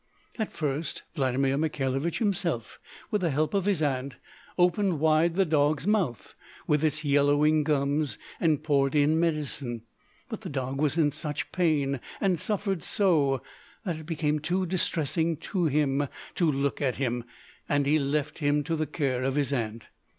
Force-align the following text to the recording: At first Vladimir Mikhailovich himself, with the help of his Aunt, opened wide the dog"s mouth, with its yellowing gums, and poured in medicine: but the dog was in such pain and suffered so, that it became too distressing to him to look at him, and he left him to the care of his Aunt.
At 0.39 0.51
first 0.51 1.03
Vladimir 1.13 1.59
Mikhailovich 1.59 2.17
himself, 2.17 2.79
with 3.11 3.21
the 3.21 3.29
help 3.29 3.53
of 3.53 3.65
his 3.65 3.83
Aunt, 3.83 4.15
opened 4.57 4.99
wide 4.99 5.35
the 5.35 5.45
dog"s 5.45 5.85
mouth, 5.85 6.33
with 6.65 6.83
its 6.83 7.05
yellowing 7.05 7.63
gums, 7.63 8.17
and 8.39 8.63
poured 8.63 8.95
in 8.95 9.19
medicine: 9.19 9.83
but 10.27 10.41
the 10.41 10.49
dog 10.49 10.81
was 10.81 10.97
in 10.97 11.11
such 11.11 11.51
pain 11.51 11.99
and 12.19 12.39
suffered 12.39 12.81
so, 12.81 13.43
that 13.85 13.97
it 13.97 14.05
became 14.07 14.39
too 14.39 14.65
distressing 14.65 15.37
to 15.37 15.65
him 15.65 16.07
to 16.33 16.51
look 16.51 16.81
at 16.81 16.95
him, 16.95 17.23
and 17.69 17.85
he 17.85 17.99
left 17.99 18.39
him 18.39 18.63
to 18.63 18.75
the 18.75 18.87
care 18.87 19.21
of 19.21 19.35
his 19.35 19.53
Aunt. 19.53 19.85